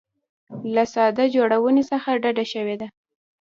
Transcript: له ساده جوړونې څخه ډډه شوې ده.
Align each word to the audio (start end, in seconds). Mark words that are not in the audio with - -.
له 0.75 0.83
ساده 0.93 1.25
جوړونې 1.35 1.83
څخه 1.91 2.09
ډډه 2.23 2.45
شوې 2.53 2.75
ده. 2.81 2.87